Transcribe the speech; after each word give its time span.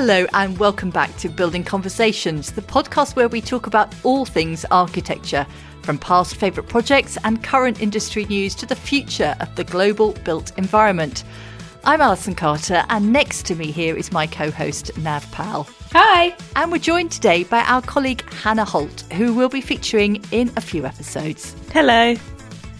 Hello, 0.00 0.26
and 0.32 0.56
welcome 0.58 0.90
back 0.90 1.16
to 1.16 1.28
Building 1.28 1.64
Conversations, 1.64 2.52
the 2.52 2.62
podcast 2.62 3.16
where 3.16 3.28
we 3.28 3.40
talk 3.40 3.66
about 3.66 3.92
all 4.04 4.24
things 4.24 4.64
architecture, 4.70 5.44
from 5.82 5.98
past 5.98 6.36
favourite 6.36 6.70
projects 6.70 7.18
and 7.24 7.42
current 7.42 7.82
industry 7.82 8.24
news 8.26 8.54
to 8.54 8.64
the 8.64 8.76
future 8.76 9.34
of 9.40 9.52
the 9.56 9.64
global 9.64 10.12
built 10.24 10.56
environment. 10.56 11.24
I'm 11.82 12.00
Alison 12.00 12.36
Carter, 12.36 12.84
and 12.90 13.12
next 13.12 13.44
to 13.46 13.56
me 13.56 13.72
here 13.72 13.96
is 13.96 14.12
my 14.12 14.28
co 14.28 14.52
host, 14.52 14.96
Nav 14.98 15.28
Pal. 15.32 15.68
Hi. 15.90 16.32
And 16.54 16.70
we're 16.70 16.78
joined 16.78 17.10
today 17.10 17.42
by 17.42 17.62
our 17.62 17.82
colleague 17.82 18.22
Hannah 18.32 18.64
Holt, 18.64 19.00
who 19.14 19.34
will 19.34 19.48
be 19.48 19.60
featuring 19.60 20.24
in 20.30 20.52
a 20.56 20.60
few 20.60 20.86
episodes. 20.86 21.56
Hello. 21.72 22.14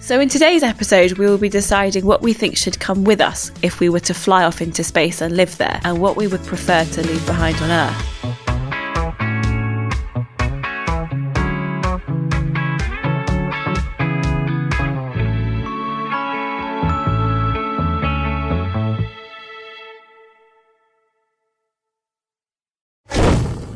So, 0.08 0.18
in 0.20 0.30
today's 0.30 0.62
episode, 0.62 1.18
we 1.18 1.26
will 1.26 1.36
be 1.36 1.50
deciding 1.50 2.06
what 2.06 2.22
we 2.22 2.32
think 2.32 2.56
should 2.56 2.80
come 2.80 3.04
with 3.04 3.20
us 3.20 3.52
if 3.60 3.78
we 3.78 3.90
were 3.90 4.00
to 4.00 4.14
fly 4.14 4.44
off 4.44 4.62
into 4.62 4.82
space 4.82 5.20
and 5.20 5.36
live 5.36 5.58
there, 5.58 5.82
and 5.84 6.00
what 6.00 6.16
we 6.16 6.26
would 6.26 6.42
prefer 6.44 6.86
to 6.86 7.02
leave 7.06 7.26
behind 7.26 7.56
on 7.58 7.70
Earth. 7.70 7.94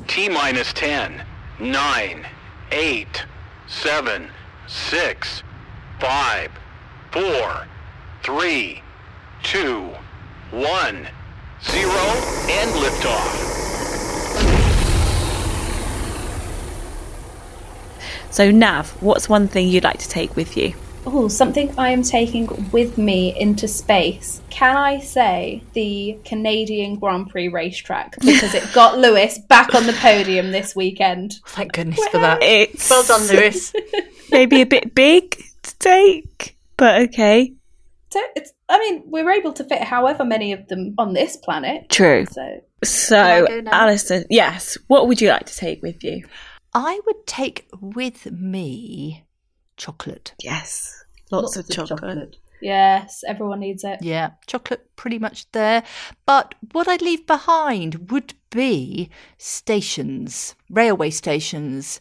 T 0.07 0.31
minus 0.31 0.73
10, 0.73 1.27
9, 1.61 2.27
8, 2.71 3.25
7, 3.67 4.31
6, 4.67 5.43
5, 6.03 6.51
4, 7.13 7.67
3, 8.25 8.83
2, 9.45 9.81
1, 9.81 9.93
0, 10.51 11.91
and 12.51 12.71
liftoff. 12.73 13.53
So, 18.33 18.51
Nav, 18.51 18.91
what's 19.01 19.29
one 19.29 19.47
thing 19.47 19.69
you'd 19.69 19.85
like 19.85 19.99
to 19.99 20.09
take 20.09 20.35
with 20.35 20.57
you? 20.57 20.75
Oh, 21.07 21.29
something 21.29 21.73
I 21.79 21.91
am 21.91 22.03
taking 22.03 22.49
with 22.73 22.99
me 22.99 23.39
into 23.39 23.69
space. 23.69 24.41
Can 24.51 24.77
I 24.77 24.99
say 24.99 25.63
the 25.75 26.19
Canadian 26.25 26.97
Grand 26.97 27.31
Prix 27.31 27.47
racetrack 27.47 28.19
because 28.19 28.55
it 28.55 28.65
got 28.73 28.99
Lewis 29.05 29.39
back 29.39 29.73
on 29.77 29.87
the 29.87 29.93
podium 29.93 30.51
this 30.51 30.75
weekend. 30.75 31.35
Thank 31.47 31.75
goodness 31.75 32.05
for 32.09 32.19
that. 32.19 32.43
It's 32.43 32.91
Well 32.91 33.05
done, 33.05 33.29
Lewis. 33.29 33.73
maybe 34.33 34.63
a 34.63 34.67
bit 34.67 34.97
big 34.97 35.52
to 35.63 35.79
take, 35.79 36.57
but 36.77 37.01
okay. 37.03 37.55
So 38.11 38.21
it's 38.37 38.53
I 38.69 38.79
mean, 38.79 39.03
we're 39.07 39.31
able 39.31 39.53
to 39.55 39.65
fit 39.65 39.83
however 39.83 40.25
many 40.25 40.53
of 40.53 40.69
them 40.69 40.95
on 40.99 41.13
this 41.13 41.37
planet. 41.37 41.89
True. 41.89 42.27
So 42.31 42.61
So, 42.85 43.19
I 43.19 43.47
go 43.47 43.61
now? 43.61 43.71
Alison, 43.73 44.25
yes, 44.31 44.77
what 44.89 45.07
would 45.09 45.21
you 45.21 45.29
like 45.29 45.47
to 45.47 45.57
take 45.57 45.83
with 45.83 46.03
you? 46.03 46.27
I 46.75 47.01
would 47.07 47.27
take 47.27 47.69
with 47.81 48.31
me 48.33 49.25
chocolate. 49.77 50.35
Yes, 50.43 51.05
lots, 51.31 51.57
of, 51.57 51.69
chocolate. 51.69 52.37
yes, 52.63 53.23
everyone 53.27 53.61
needs 53.61 53.85
it. 53.85 53.99
Yeah, 54.03 54.31
chocolate 54.47 54.95
pretty 54.97 55.19
much 55.19 55.51
there. 55.53 55.83
But 56.25 56.55
what 56.73 56.89
I'd 56.89 57.03
leave 57.03 57.27
behind 57.27 58.11
would 58.11 58.35
be 58.51 59.11
stations, 59.39 60.55
railway 60.71 61.11
stations 61.11 62.01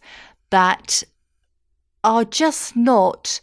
that 0.52 1.04
are 2.04 2.26
just 2.26 2.76
not 2.76 3.42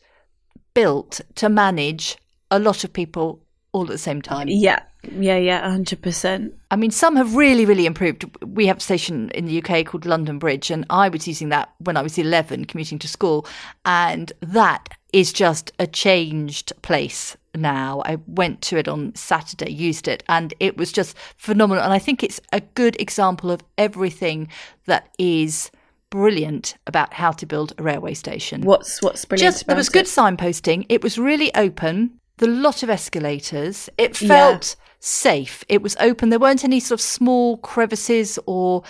built 0.78 1.20
to 1.34 1.48
manage 1.48 2.16
a 2.52 2.58
lot 2.60 2.84
of 2.84 2.92
people 2.92 3.40
all 3.72 3.82
at 3.82 3.88
the 3.88 3.98
same 3.98 4.22
time. 4.22 4.46
Yeah, 4.48 4.80
yeah, 5.10 5.36
yeah, 5.36 5.68
100%. 5.68 6.52
I 6.70 6.76
mean, 6.76 6.92
some 6.92 7.16
have 7.16 7.34
really, 7.34 7.64
really 7.64 7.84
improved. 7.84 8.24
We 8.46 8.68
have 8.68 8.76
a 8.76 8.80
station 8.80 9.28
in 9.30 9.46
the 9.46 9.60
UK 9.60 9.84
called 9.84 10.06
London 10.06 10.38
Bridge, 10.38 10.70
and 10.70 10.86
I 10.88 11.08
was 11.08 11.26
using 11.26 11.48
that 11.48 11.74
when 11.78 11.96
I 11.96 12.02
was 12.02 12.16
11 12.16 12.66
commuting 12.66 13.00
to 13.00 13.08
school. 13.08 13.44
And 13.84 14.32
that 14.40 14.88
is 15.12 15.32
just 15.32 15.72
a 15.80 15.88
changed 15.88 16.72
place 16.82 17.36
now. 17.56 18.00
I 18.04 18.18
went 18.28 18.62
to 18.62 18.76
it 18.76 18.86
on 18.86 19.16
Saturday, 19.16 19.72
used 19.72 20.06
it, 20.06 20.22
and 20.28 20.54
it 20.60 20.76
was 20.76 20.92
just 20.92 21.16
phenomenal. 21.38 21.82
And 21.82 21.92
I 21.92 21.98
think 21.98 22.22
it's 22.22 22.40
a 22.52 22.60
good 22.60 22.94
example 23.00 23.50
of 23.50 23.64
everything 23.78 24.46
that 24.86 25.08
is 25.18 25.72
brilliant 26.10 26.76
about 26.86 27.12
how 27.14 27.30
to 27.32 27.46
build 27.46 27.72
a 27.78 27.82
railway 27.82 28.14
station 28.14 28.62
What's 28.62 29.02
what's 29.02 29.24
brilliant 29.24 29.54
just 29.54 29.66
there 29.66 29.76
was 29.76 29.88
good 29.88 30.06
it? 30.06 30.08
signposting. 30.08 30.86
It 30.88 31.02
was 31.02 31.18
really 31.18 31.54
open. 31.54 32.18
The 32.38 32.46
lot 32.46 32.82
of 32.82 32.90
escalators. 32.90 33.90
It 33.98 34.16
felt 34.16 34.76
safe. 35.00 35.64
It 35.68 35.82
was 35.82 35.96
open. 36.00 36.28
There 36.30 36.38
weren't 36.38 36.64
any 36.64 36.80
sort 36.80 37.00
of 37.00 37.02
small 37.04 37.56
crevices 37.58 38.38
or 38.46 38.84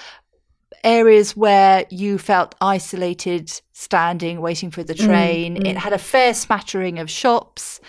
areas 0.84 1.36
where 1.36 1.84
you 1.90 2.18
felt 2.18 2.54
isolated, 2.60 3.50
standing, 3.72 4.40
waiting 4.40 4.70
for 4.70 4.82
the 4.84 4.94
Mm, 4.94 5.06
train. 5.06 5.66
It 5.66 5.76
had 5.76 5.92
a 5.92 5.98
fair 5.98 6.34
smattering 6.34 6.98
of 6.98 7.10
shops, 7.10 7.80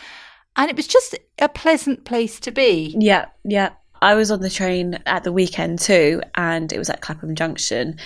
and 0.56 0.70
it 0.70 0.76
was 0.78 0.88
just 0.88 1.18
a 1.40 1.50
pleasant 1.50 2.06
place 2.06 2.40
to 2.42 2.52
be. 2.52 2.96
Yeah, 2.98 3.26
yeah. 3.44 3.72
I 4.02 4.16
was 4.16 4.32
on 4.32 4.40
the 4.40 4.50
train 4.50 5.00
at 5.06 5.24
the 5.24 5.32
weekend 5.34 5.80
too, 5.80 6.22
and 6.36 6.72
it 6.72 6.78
was 6.80 6.90
at 6.90 7.02
Clapham 7.02 7.36
Junction, 7.36 7.98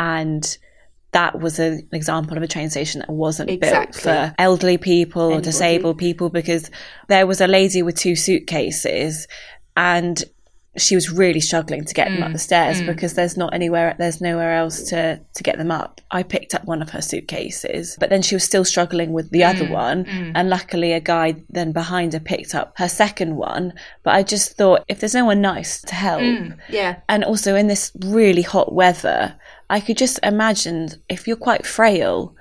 and 0.00 0.56
that 1.12 1.38
was 1.40 1.58
a- 1.58 1.64
an 1.64 1.88
example 1.92 2.36
of 2.36 2.42
a 2.42 2.46
train 2.48 2.70
station 2.70 3.00
that 3.00 3.10
wasn't 3.10 3.50
Exactly. 3.50 4.02
built 4.02 4.28
for 4.30 4.34
elderly 4.38 4.78
people 4.78 5.22
or 5.32 5.40
disabled 5.40 5.98
people 5.98 6.30
because 6.30 6.70
there 7.08 7.26
was 7.26 7.40
a 7.40 7.46
lady 7.46 7.82
with 7.82 7.96
two 7.96 8.16
suitcases, 8.16 9.28
and 9.76 10.24
she 10.76 10.94
was 10.94 11.10
really 11.10 11.40
struggling 11.40 11.84
to 11.84 11.94
get 11.94 12.08
them 12.12 12.20
Mm, 12.20 12.26
up 12.26 12.32
the 12.32 12.38
stairs 12.38 12.80
because 12.82 13.14
there's 13.14 13.36
not 13.36 13.52
anywhere 13.52 13.96
there's 13.98 14.20
nowhere 14.20 14.54
else 14.54 14.84
to 14.90 15.20
to 15.34 15.42
get 15.42 15.58
them 15.58 15.70
up. 15.70 16.00
I 16.12 16.22
picked 16.22 16.54
up 16.54 16.64
one 16.64 16.80
of 16.82 16.90
her 16.90 17.02
suitcases, 17.02 17.96
but 17.98 18.08
then 18.10 18.22
she 18.22 18.34
was 18.36 18.44
still 18.44 18.64
struggling 18.64 19.12
with 19.12 19.30
the 19.30 19.40
Mm, 19.40 19.50
other 19.50 19.64
one 19.64 20.06
and 20.34 20.48
luckily 20.48 20.92
a 20.92 21.00
guy 21.00 21.34
then 21.48 21.72
behind 21.72 22.12
her 22.12 22.20
picked 22.20 22.54
up 22.54 22.72
her 22.76 22.88
second 22.88 23.36
one, 23.36 23.72
but 24.04 24.14
I 24.14 24.22
just 24.22 24.56
thought 24.56 24.84
if 24.88 25.00
there's 25.00 25.14
no 25.14 25.24
one 25.24 25.40
nice 25.40 25.82
to 25.82 25.94
help 25.94 26.22
Mm. 26.22 26.56
Yeah. 26.68 26.96
and 27.08 27.24
also 27.24 27.56
in 27.56 27.66
this 27.66 27.90
really 28.06 28.42
hot 28.42 28.72
weather, 28.72 29.34
I 29.68 29.80
could 29.80 29.96
just 29.96 30.18
imagine 30.22 30.88
if 31.08 31.26
you're 31.26 31.36
quite 31.36 31.66
frail 31.66 32.34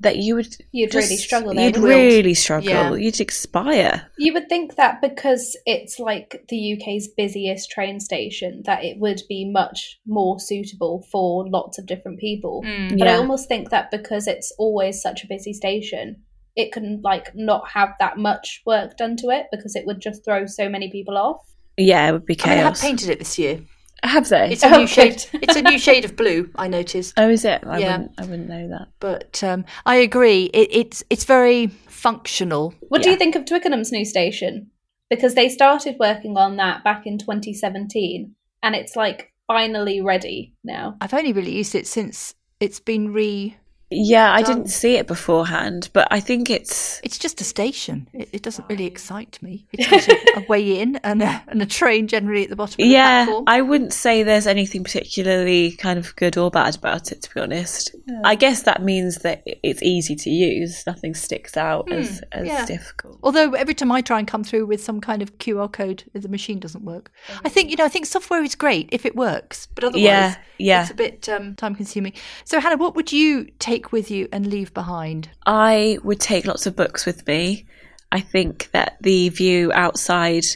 that 0.00 0.16
you 0.16 0.34
would 0.34 0.56
You'd 0.72 0.94
really 0.94 1.16
struggle 1.16 1.54
there, 1.54 1.66
You'd 1.66 1.76
wouldn't 1.76 2.00
you? 2.00 2.06
really 2.06 2.34
struggle. 2.34 2.68
Yeah. 2.68 2.94
You'd 2.94 3.20
expire. 3.20 4.08
You 4.18 4.32
would 4.34 4.48
think 4.48 4.76
that 4.76 5.00
because 5.00 5.56
it's 5.66 5.98
like 5.98 6.44
the 6.48 6.74
UK's 6.74 7.08
busiest 7.08 7.70
train 7.70 8.00
station, 8.00 8.62
that 8.66 8.84
it 8.84 8.98
would 8.98 9.22
be 9.28 9.44
much 9.50 10.00
more 10.06 10.40
suitable 10.40 11.06
for 11.10 11.48
lots 11.48 11.78
of 11.78 11.86
different 11.86 12.18
people. 12.18 12.62
Mm. 12.66 12.98
But 12.98 13.08
I 13.08 13.14
almost 13.14 13.48
think 13.48 13.70
that 13.70 13.90
because 13.90 14.26
it's 14.26 14.52
always 14.58 15.00
such 15.00 15.24
a 15.24 15.28
busy 15.28 15.52
station, 15.52 16.22
it 16.56 16.72
can 16.72 17.00
like 17.02 17.34
not 17.34 17.68
have 17.70 17.90
that 17.98 18.18
much 18.18 18.62
work 18.66 18.96
done 18.96 19.16
to 19.18 19.28
it 19.30 19.46
because 19.50 19.74
it 19.74 19.86
would 19.86 20.00
just 20.00 20.24
throw 20.24 20.46
so 20.46 20.68
many 20.68 20.90
people 20.90 21.16
off. 21.16 21.40
Yeah, 21.76 22.08
it 22.08 22.12
would 22.12 22.26
be 22.26 22.36
I 22.40 22.48
mean, 22.48 22.52
I 22.58 22.62
have 22.62 22.74
chaos. 22.74 22.80
painted 22.82 23.08
it 23.10 23.18
this 23.18 23.38
year. 23.38 23.60
Have 24.02 24.28
they? 24.28 24.52
It's 24.52 24.62
a 24.62 24.76
new 24.76 24.86
shade. 24.96 25.24
It's 25.32 25.56
a 25.56 25.62
new 25.62 25.78
shade 25.78 26.04
of 26.04 26.16
blue. 26.16 26.50
I 26.56 26.68
noticed. 26.68 27.14
oh, 27.16 27.28
is 27.30 27.44
it? 27.44 27.62
I 27.66 27.78
Yeah. 27.78 27.92
wouldn't. 27.98 28.12
I 28.18 28.22
wouldn't 28.22 28.48
know 28.48 28.68
that. 28.68 28.88
but 29.00 29.42
um, 29.42 29.64
I 29.86 29.96
agree. 29.96 30.50
It, 30.52 30.68
it's 30.70 31.04
it's 31.10 31.24
very 31.24 31.68
functional. 31.88 32.74
What 32.88 33.02
do 33.02 33.10
you 33.10 33.16
think 33.16 33.34
of 33.34 33.44
Twickenham's 33.46 33.92
new 33.92 34.04
station? 34.04 34.70
Because 35.10 35.34
they 35.34 35.48
started 35.48 35.96
working 36.00 36.36
on 36.36 36.56
that 36.56 36.82
back 36.84 37.06
in 37.06 37.18
2017 37.18 38.34
and 38.62 38.74
it's 38.74 38.96
like 38.96 39.32
finally 39.46 40.00
ready 40.00 40.54
now. 40.64 40.96
I've 41.00 41.14
only 41.14 41.32
really 41.32 41.52
used 41.56 41.74
it 41.74 41.86
since 41.86 42.34
it's 42.60 42.80
been 42.80 43.12
re. 43.12 43.56
Yeah, 43.94 44.32
I 44.32 44.42
didn't 44.42 44.68
see 44.68 44.96
it 44.96 45.06
beforehand, 45.06 45.88
but 45.92 46.08
I 46.10 46.20
think 46.20 46.50
it's 46.50 47.00
It's 47.04 47.18
just 47.18 47.40
a 47.40 47.44
station. 47.44 48.08
It, 48.12 48.28
it 48.32 48.42
doesn't 48.42 48.68
really 48.68 48.86
excite 48.86 49.38
me. 49.42 49.66
It's 49.72 49.88
got 49.88 50.08
a, 50.08 50.38
a 50.44 50.46
way 50.48 50.80
in 50.80 50.96
and 50.96 51.22
a, 51.22 51.42
and 51.48 51.62
a 51.62 51.66
train 51.66 52.08
generally 52.08 52.44
at 52.44 52.50
the 52.50 52.56
bottom 52.56 52.74
of 52.74 52.76
the 52.78 52.86
yeah. 52.86 53.24
platform. 53.24 53.44
I 53.46 53.60
wouldn't 53.62 53.92
say 53.92 54.22
there's 54.22 54.46
anything 54.46 54.84
particularly 54.84 55.72
kind 55.72 55.98
of 55.98 56.14
good 56.16 56.36
or 56.36 56.50
bad 56.50 56.76
about 56.76 57.12
it, 57.12 57.22
to 57.22 57.34
be 57.34 57.40
honest. 57.40 57.94
I 58.24 58.34
guess 58.34 58.62
that 58.64 58.82
means 58.82 59.18
that 59.18 59.42
it's 59.62 59.82
easy 59.82 60.16
to 60.16 60.30
use. 60.30 60.84
Nothing 60.86 61.14
sticks 61.14 61.56
out 61.56 61.90
as 61.92 62.22
as 62.32 62.40
Hmm, 62.42 62.46
yeah. 62.46 62.66
difficult. 62.66 63.18
Although 63.22 63.52
every 63.52 63.74
time 63.74 63.92
I 63.92 64.00
try 64.00 64.18
and 64.18 64.28
come 64.28 64.44
through 64.44 64.66
with 64.66 64.82
some 64.82 65.00
kind 65.00 65.22
of 65.22 65.38
QR 65.38 65.70
code, 65.72 66.04
the 66.12 66.28
machine 66.28 66.58
doesn't 66.58 66.84
work. 66.84 67.10
I 67.44 67.48
think 67.48 67.70
you 67.70 67.76
know. 67.76 67.84
I 67.84 67.88
think 67.88 68.06
software 68.06 68.42
is 68.42 68.54
great 68.54 68.88
if 68.92 69.04
it 69.06 69.14
works, 69.16 69.66
but 69.74 69.84
otherwise, 69.84 70.02
Yeah, 70.02 70.36
yeah. 70.58 70.82
it's 70.82 70.90
a 70.90 70.94
bit 70.94 71.28
um, 71.28 71.54
time 71.54 71.74
consuming. 71.74 72.12
So, 72.44 72.60
Hannah, 72.60 72.76
what 72.76 72.94
would 72.96 73.12
you 73.12 73.46
take 73.58 73.83
with 73.92 74.10
you 74.10 74.28
and 74.32 74.46
leave 74.46 74.74
behind? 74.74 75.30
I 75.46 75.98
would 76.02 76.20
take 76.20 76.46
lots 76.46 76.66
of 76.66 76.76
books 76.76 77.06
with 77.06 77.26
me. 77.26 77.66
I 78.12 78.20
think 78.20 78.70
that 78.72 78.96
the 79.00 79.28
view 79.30 79.72
outside 79.72 80.46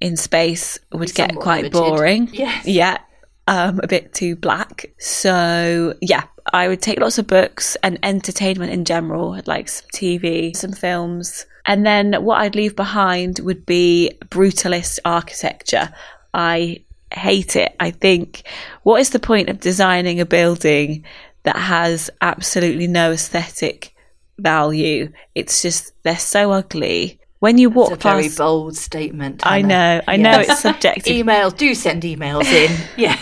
in 0.00 0.16
space 0.16 0.78
would 0.92 1.14
get 1.14 1.36
quite 1.36 1.64
limited. 1.64 1.72
boring. 1.72 2.28
Yes. 2.32 2.66
Yeah. 2.66 2.98
Um, 3.46 3.80
a 3.82 3.88
bit 3.88 4.14
too 4.14 4.36
black. 4.36 4.86
So, 4.98 5.94
yeah, 6.00 6.24
I 6.52 6.68
would 6.68 6.80
take 6.80 7.00
lots 7.00 7.18
of 7.18 7.26
books 7.26 7.76
and 7.82 7.98
entertainment 8.02 8.72
in 8.72 8.84
general. 8.84 9.32
I'd 9.32 9.48
like 9.48 9.68
some 9.68 9.88
TV, 9.92 10.56
some 10.56 10.72
films. 10.72 11.46
And 11.66 11.84
then 11.84 12.14
what 12.22 12.40
I'd 12.40 12.54
leave 12.54 12.76
behind 12.76 13.40
would 13.40 13.66
be 13.66 14.12
brutalist 14.26 15.00
architecture. 15.04 15.92
I 16.32 16.84
hate 17.12 17.56
it. 17.56 17.74
I 17.80 17.90
think 17.90 18.44
what 18.82 19.00
is 19.00 19.10
the 19.10 19.18
point 19.18 19.48
of 19.48 19.60
designing 19.60 20.20
a 20.20 20.26
building 20.26 21.04
that 21.44 21.56
has 21.56 22.10
absolutely 22.20 22.86
no 22.86 23.12
aesthetic 23.12 23.94
value? 24.38 25.12
It's 25.34 25.62
just 25.62 25.92
they're 26.02 26.18
so 26.18 26.52
ugly. 26.52 27.18
When 27.40 27.56
you 27.56 27.70
walk 27.70 27.92
It's 27.92 28.04
a 28.04 28.08
very 28.08 28.28
bold 28.28 28.76
statement. 28.76 29.46
I 29.46 29.62
know, 29.62 30.02
I 30.06 30.18
know 30.18 30.40
it's 30.40 30.60
subjective. 30.60 31.04
Emails, 31.26 31.56
do 31.56 31.74
send 31.74 32.02
emails 32.02 32.44
in. 32.44 32.70
yeah. 32.98 33.18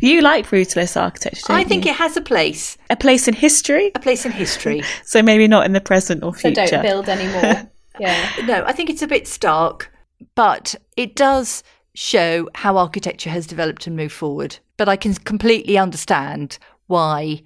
you 0.00 0.22
like 0.22 0.46
brutalist 0.48 0.98
architecture, 0.98 1.42
don't 1.48 1.56
I 1.58 1.62
think 1.64 1.84
you? 1.84 1.90
it 1.90 1.96
has 1.98 2.16
a 2.16 2.22
place, 2.22 2.78
a 2.88 2.96
place 2.96 3.28
in 3.28 3.34
history, 3.34 3.92
a 3.94 3.98
place 4.00 4.24
in 4.24 4.32
history. 4.32 4.82
so 5.04 5.22
maybe 5.22 5.46
not 5.46 5.66
in 5.66 5.72
the 5.72 5.80
present 5.82 6.24
or 6.24 6.34
So 6.34 6.48
future. 6.54 6.66
don't 6.68 6.82
build 6.82 7.08
anymore. 7.10 7.68
yeah. 8.00 8.30
No, 8.46 8.64
I 8.64 8.72
think 8.72 8.88
it's 8.88 9.02
a 9.02 9.06
bit 9.06 9.28
stark, 9.28 9.92
but 10.34 10.74
it 10.96 11.14
does 11.14 11.62
show 11.94 12.48
how 12.54 12.78
architecture 12.78 13.28
has 13.28 13.46
developed 13.46 13.86
and 13.86 13.94
moved 13.94 14.14
forward. 14.14 14.58
But 14.78 14.88
I 14.88 14.96
can 14.96 15.12
completely 15.16 15.76
understand 15.76 16.58
why 16.86 17.42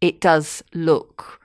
it 0.00 0.20
does 0.20 0.62
look 0.74 1.40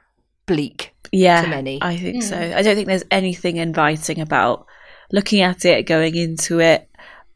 bleak. 0.45 0.93
yeah, 1.11 1.41
to 1.41 1.47
many. 1.47 1.79
I 1.81 1.97
think 1.97 2.23
so. 2.23 2.35
Hmm. 2.35 2.57
I 2.57 2.61
don't 2.61 2.75
think 2.75 2.87
there's 2.87 3.03
anything 3.11 3.57
inviting 3.57 4.19
about 4.19 4.65
looking 5.11 5.41
at 5.41 5.63
it, 5.65 5.85
going 5.85 6.15
into 6.15 6.59
it. 6.59 6.89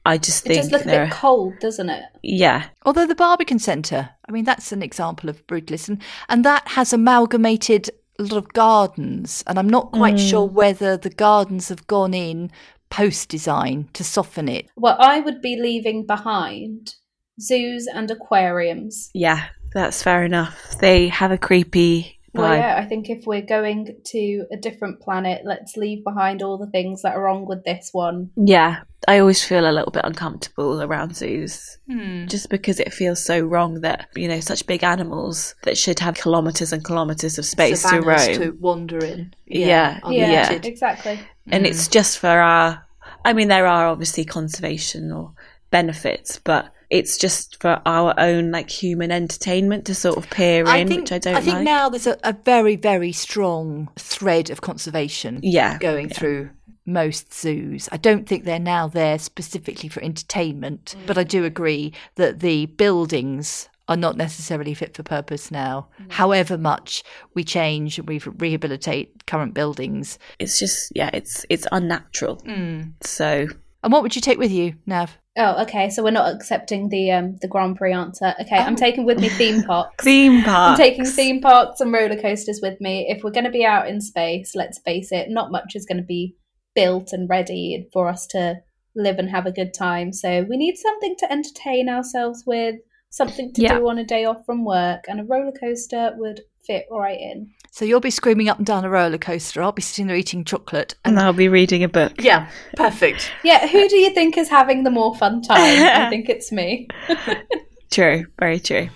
I 0.06 0.18
just 0.18 0.46
It 0.46 0.50
think 0.50 0.62
does 0.64 0.72
look 0.72 0.82
a 0.82 0.86
bit 0.86 1.00
are, 1.00 1.10
cold, 1.10 1.54
doesn't 1.60 1.90
it? 1.90 2.04
yeah, 2.24 2.70
Although 2.86 3.06
the 3.06 3.16
Barbican 3.16 3.60
Centre, 3.60 4.10
I 4.28 4.32
mean, 4.32 4.46
that's 4.46 4.72
an 4.72 4.82
example 4.82 5.30
of 5.30 5.46
brutalism, 5.46 6.02
and 6.28 6.44
that 6.44 6.68
has 6.70 6.92
amalgamated 6.92 7.92
a 8.18 8.24
lot 8.24 8.38
of 8.38 8.54
gardens. 8.54 9.44
And 9.46 9.60
I'm 9.60 9.70
not 9.70 9.92
quite 9.92 10.20
hmm. 10.20 10.26
sure 10.26 10.46
whether 10.46 10.98
the 10.98 11.12
gardens 11.12 11.70
have 11.70 11.86
gone 11.86 12.14
in 12.16 12.52
post 12.90 13.30
design 13.30 13.90
to 13.94 14.04
soften 14.04 14.50
it. 14.50 14.70
Well, 14.76 14.98
I 15.00 15.20
would 15.20 15.40
be 15.40 15.56
leaving 15.56 16.06
behind 16.06 16.96
zoos 17.40 17.88
and 17.88 18.10
aquariums. 18.12 19.10
yeah, 19.14 19.50
that's 19.74 20.04
fair 20.04 20.24
enough. 20.24 20.78
They 20.80 21.08
have 21.10 21.32
a 21.32 21.38
creepy 21.38 22.20
vibe. 22.36 22.40
Well, 22.40 22.56
yeah, 22.56 22.76
I 22.78 22.86
think 22.86 23.10
if 23.10 23.26
we're 23.26 23.42
going 23.42 23.98
to 24.06 24.46
a 24.52 24.58
different 24.58 25.02
planet, 25.02 25.42
let's 25.46 25.76
leave 25.78 26.04
behind 26.04 26.42
all 26.42 26.58
the 26.58 26.68
things 26.72 27.02
that 27.02 27.16
are 27.16 27.22
wrong 27.24 27.46
with 27.46 27.64
this 27.66 27.90
one. 27.92 28.32
Yeah, 28.36 28.82
I 29.08 29.20
always 29.20 29.44
feel 29.44 29.70
a 29.70 29.72
little 29.72 29.92
bit 29.92 30.06
uncomfortable 30.06 30.82
around 30.82 31.16
zoos 31.16 31.78
Hmm. 31.90 32.28
just 32.28 32.50
because 32.50 32.80
it 32.80 32.94
feels 32.94 33.24
so 33.24 33.40
wrong 33.42 33.82
that, 33.82 34.08
you 34.16 34.28
know, 34.28 34.40
such 34.40 34.66
big 34.68 34.84
animals 34.84 35.56
that 35.64 35.78
should 35.78 36.00
have 36.00 36.16
kilometres 36.16 36.72
and 36.72 36.86
kilometres 36.86 37.38
of 37.38 37.46
space 37.46 37.84
to 37.90 38.00
roam. 38.02 38.18
to 38.36 38.52
wander 38.60 39.04
in. 39.04 39.34
Yeah, 39.46 40.00
are 40.04 40.14
yeah, 40.14 40.44
limited. 40.44 40.66
exactly. 40.66 41.20
and 41.52 41.66
it's 41.66 41.88
just 41.88 42.20
for 42.20 42.30
our 42.30 42.86
i 43.26 43.34
mean 43.34 43.48
there 43.48 43.66
are 43.68 43.88
obviously 43.88 44.24
conservation 44.24 45.12
or 45.12 45.34
benefits 45.72 46.40
but 46.44 46.72
it's 46.92 47.18
just 47.18 47.60
for 47.62 47.82
our 47.86 48.14
own 48.20 48.52
like 48.52 48.70
human 48.70 49.12
entertainment 49.12 49.86
to 49.86 49.96
sort 49.96 50.18
of 50.18 50.30
peer 50.30 50.66
in 50.76 50.88
which 50.90 51.12
i 51.12 51.18
don't 51.18 51.36
I 51.36 51.42
think 51.42 51.56
like 51.56 51.64
now 51.64 51.90
there's 51.90 52.06
a, 52.08 52.18
a 52.24 52.34
very, 52.46 52.76
very 52.76 53.12
strong 53.12 53.90
thread 53.98 54.50
of 54.52 54.62
conservation 54.62 55.40
yeah 55.42 55.78
going 55.80 56.10
through 56.10 56.50
most 56.86 57.32
zoos. 57.34 57.88
I 57.92 57.98
don't 57.98 58.28
think 58.28 58.44
they're 58.44 58.60
now 58.60 58.88
there 58.88 59.20
specifically 59.20 59.88
for 59.88 60.02
entertainment, 60.04 60.96
but 61.06 61.16
I 61.18 61.24
do 61.24 61.46
agree 61.46 61.94
that 62.16 62.40
the 62.40 62.66
buildings 62.66 63.70
are 63.88 63.96
not 63.96 64.18
necessarily 64.18 64.74
fit 64.74 64.96
for 64.98 65.04
purpose 65.04 65.52
now. 65.52 65.88
However 66.10 66.58
much 66.58 67.04
we 67.36 67.44
change 67.44 68.00
and 68.00 68.08
we 68.08 68.18
rehabilitate 68.26 69.28
current 69.28 69.54
buildings. 69.54 70.18
it's 70.40 70.60
just 70.60 70.92
yeah 70.96 71.12
it's 71.14 71.46
it's 71.50 71.68
unnatural 71.72 72.38
Mm. 72.38 72.94
so 73.02 73.48
And 73.84 73.94
what 73.94 74.02
would 74.04 74.16
you 74.16 74.22
take 74.22 74.40
with 74.40 74.52
you, 74.52 74.74
Nav? 74.86 75.18
Oh, 75.38 75.62
okay. 75.64 75.90
So 75.90 76.04
we're 76.04 76.12
not 76.12 76.34
accepting 76.36 76.90
the 76.90 77.12
um 77.12 77.38
the 77.42 77.48
Grand 77.48 77.78
Prix 77.78 77.94
answer. 77.94 78.34
Okay, 78.42 78.58
I'm 78.58 78.74
Oh. 78.74 78.78
taking 78.78 79.06
with 79.06 79.20
me 79.20 79.30
theme 79.30 79.64
parks. 79.68 80.04
theme 80.04 80.44
parks. 80.44 80.72
I'm 80.80 80.86
taking 80.86 81.06
theme 81.06 81.40
parks 81.42 81.80
and 81.80 81.94
roller 81.94 82.20
coasters 82.20 82.60
with 82.62 82.82
me. 82.82 83.08
If 83.10 83.24
we're 83.24 83.32
going 83.32 83.46
to 83.46 83.50
be 83.52 83.66
out 83.66 83.88
in 83.88 84.02
space, 84.02 84.54
let's 84.56 84.80
face 84.80 85.12
it, 85.12 85.30
not 85.30 85.52
much 85.52 85.76
is 85.76 85.86
going 85.86 85.98
to 86.00 86.04
be 86.04 86.36
built 86.76 87.14
and 87.14 87.30
ready 87.30 87.88
for 87.94 88.10
us 88.10 88.28
to 88.28 88.56
live 88.96 89.20
and 89.20 89.30
have 89.30 89.46
a 89.46 89.52
good 89.54 89.74
time. 89.74 90.12
So 90.12 90.46
we 90.50 90.58
need 90.58 90.76
something 90.76 91.16
to 91.20 91.32
entertain 91.32 91.88
ourselves 91.88 92.44
with, 92.46 92.76
something 93.12 93.54
to 93.54 93.62
Yeah. 93.62 93.78
do 93.78 93.88
on 93.88 94.00
a 94.00 94.04
day 94.04 94.26
off 94.26 94.44
from 94.46 94.66
work, 94.66 95.06
and 95.08 95.20
a 95.20 95.24
roller 95.24 95.52
coaster 95.52 96.14
would 96.18 96.42
fit 96.66 96.88
right 96.90 97.20
in. 97.20 97.52
So 97.72 97.86
you'll 97.86 98.00
be 98.02 98.10
screaming 98.12 98.50
up 98.50 98.58
and 98.58 98.66
down 98.66 98.84
a 98.84 98.90
roller 98.90 99.18
coaster. 99.18 99.62
I'll 99.62 99.72
be 99.72 99.82
sitting 99.82 100.08
there 100.08 100.16
eating 100.18 100.44
chocolate. 100.44 100.96
and 101.06 101.20
i'll 101.20 101.32
be 101.34 101.48
reading 101.48 101.84
a 101.84 101.88
book 101.90 102.14
yeah, 102.20 102.50
perfect. 102.76 103.32
Yeah, 103.44 103.68
who 103.68 103.88
do 103.88 103.96
you 103.98 104.10
think 104.14 104.38
is 104.38 104.50
having 104.50 104.84
the 104.84 104.92
more 104.92 105.16
fun 105.16 105.42
time? 105.42 105.60
I 105.62 106.10
think 106.10 106.28
it's 106.30 106.52
me. 106.52 106.88
true 107.92 108.26
very 108.40 108.60
true 108.60 108.90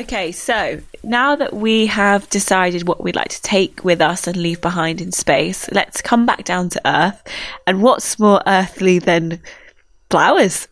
Okay, 0.00 0.32
so 0.32 0.80
now 1.02 1.36
that 1.36 1.52
we 1.52 1.84
have 1.84 2.26
decided 2.30 2.88
what 2.88 3.04
we'd 3.04 3.14
like 3.14 3.28
to 3.28 3.42
take 3.42 3.84
with 3.84 4.00
us 4.00 4.26
and 4.26 4.34
leave 4.34 4.62
behind 4.62 5.02
in 5.02 5.12
space, 5.12 5.70
let's 5.72 6.00
come 6.00 6.24
back 6.24 6.44
down 6.44 6.70
to 6.70 6.80
Earth. 6.86 7.22
And 7.66 7.82
what's 7.82 8.18
more 8.18 8.40
earthly 8.46 8.98
than 8.98 9.42
flowers? 10.08 10.68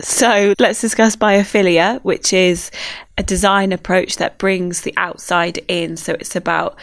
So 0.00 0.54
let's 0.58 0.80
discuss 0.80 1.14
biophilia, 1.14 2.00
which 2.04 2.32
is 2.32 2.70
a 3.18 3.22
design 3.22 3.70
approach 3.70 4.16
that 4.16 4.38
brings 4.38 4.80
the 4.80 4.94
outside 4.96 5.58
in. 5.68 5.98
So 5.98 6.14
it's 6.14 6.34
about 6.34 6.78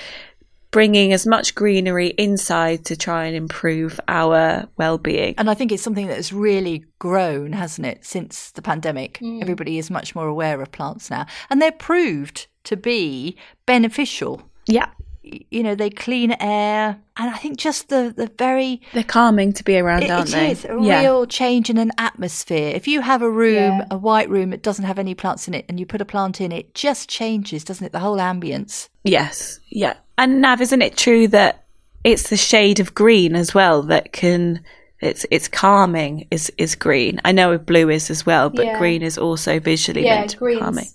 bringing 0.72 1.14
as 1.14 1.28
much 1.28 1.54
greenery 1.54 2.08
inside 2.18 2.86
to 2.86 2.96
try 2.96 3.26
and 3.26 3.36
improve 3.36 4.00
our 4.08 4.68
well-being. 4.78 5.36
And 5.38 5.50
I 5.50 5.54
think 5.54 5.72
it's 5.72 5.84
something 5.84 6.08
that 6.08 6.16
has 6.16 6.34
really 6.34 6.86
grown, 6.98 7.52
hasn't 7.52 7.86
it, 7.86 8.06
since 8.06 8.52
the 8.52 8.62
pandemic? 8.62 9.18
Hmm. 9.18 9.42
Everybody 9.42 9.78
is 9.78 9.92
much 9.92 10.16
more 10.16 10.28
aware 10.28 10.62
of 10.62 10.72
plants 10.72 11.10
now. 11.10 11.26
And 11.50 11.62
they're 11.62 11.72
proved 11.72 12.48
to 12.64 12.78
be 12.78 13.38
beneficial. 13.66 14.42
Yeah, 14.68 14.90
You 15.24 15.62
know, 15.64 15.76
they 15.76 15.90
clean 15.92 16.32
air. 16.40 17.00
And 17.18 17.30
I 17.30 17.38
think 17.38 17.58
just 17.58 17.90
the, 17.90 18.14
the 18.16 18.32
very. 18.38 18.82
they're 18.94 19.04
calming 19.04 19.54
to 19.54 19.64
be 19.64 19.78
around, 19.78 20.04
It, 20.04 20.10
aren't 20.10 20.30
it 20.30 20.34
they? 20.34 20.52
is 20.52 20.66
a 20.66 20.76
real 20.76 21.26
change 21.28 21.70
in 21.70 21.78
an 21.78 21.92
atmosphere. 21.98 22.72
If 22.76 22.88
you 22.88 23.02
have 23.02 23.22
a 23.22 23.30
room, 23.30 23.80
Yeah. 23.80 23.86
a 23.92 23.98
white 23.98 24.30
room, 24.30 24.50
that 24.50 24.64
doesn't 24.64 24.86
have 24.86 24.98
any 24.98 25.14
plants 25.14 25.48
in 25.48 25.54
it, 25.54 25.66
and 25.70 25.80
you 25.80 25.86
put 25.86 26.02
a 26.02 26.06
plant 26.06 26.42
in, 26.42 26.52
it 26.52 26.74
just 26.74 27.08
changes, 27.08 27.64
doesn't 27.64 27.86
it? 27.86 27.92
The 27.92 28.00
whole 28.00 28.18
ambience. 28.18 28.90
Yes, 29.04 29.60
yeah. 29.70 29.94
And 30.18 30.42
Nav, 30.42 30.60
isn't 30.62 30.82
it 30.82 30.98
true 30.98 31.28
that 31.30 31.66
it's 32.04 32.30
the 32.30 32.38
shade 32.38 32.80
of 32.80 32.96
green 32.96 33.36
as 33.36 33.54
well 33.54 33.84
that 33.84 34.12
can 34.14 34.64
it's 35.02 35.26
it's 35.32 35.48
calming 35.48 36.28
is 36.32 36.52
is 36.58 36.76
green. 36.76 37.20
I 37.26 37.32
know 37.32 37.58
blue 37.58 37.90
is 37.90 38.10
as 38.10 38.26
well, 38.26 38.50
but 38.50 38.66
Yeah. 38.66 38.78
green 38.80 39.02
is 39.02 39.18
also 39.18 39.60
visually 39.60 40.04
yeah, 40.06 40.20
meant 40.20 40.32
to 40.32 40.46
be 40.46 40.58
calming. 40.60 40.88